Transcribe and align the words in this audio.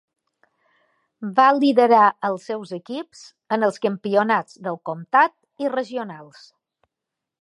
Va 1.39 1.45
liderar 1.57 2.07
als 2.29 2.47
seus 2.51 2.71
equips 2.77 3.21
en 3.57 3.67
els 3.69 3.77
campionats 3.85 4.59
del 4.69 4.81
comtat 4.91 5.37
i 5.67 5.71
regionals. 5.79 6.43